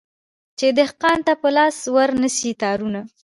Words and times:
چي 0.59 0.67
دهقان 0.77 1.19
ته 1.27 1.33
په 1.41 1.49
لاس 1.55 1.77
ورنه 1.95 2.29
سي 2.37 2.51
تارونه 2.61 3.01